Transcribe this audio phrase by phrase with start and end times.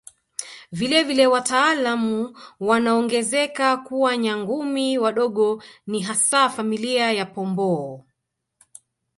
[0.71, 8.03] Vile vile wataalamu wanaongeza kuwa Nyangumi wadogo ni hasa familia ya Pomboo